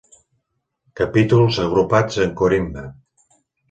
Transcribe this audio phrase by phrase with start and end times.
[1.01, 2.91] Capítols agrupats en corimbe.